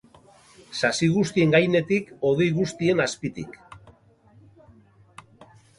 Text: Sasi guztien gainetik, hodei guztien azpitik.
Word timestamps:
Sasi 0.79 1.09
guztien 1.17 1.53
gainetik, 1.57 2.09
hodei 2.31 2.49
guztien 2.59 3.07
azpitik. 3.09 3.63